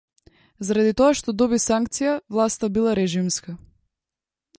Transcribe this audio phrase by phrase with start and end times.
[0.69, 3.55] Заради тоа што доби санкција, власта била режимска